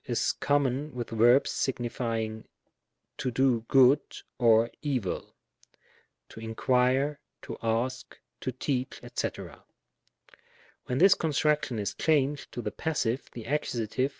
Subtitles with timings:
[0.07, 2.43] is common with verbs signi fying"
[3.19, 4.01] to do good,"
[4.39, 5.35] or" evil,"—
[6.31, 9.47] ^to inquire— ^to ask— to teach, &c., &c.
[10.85, 14.09] When this construction is changed to the passive, the Accus.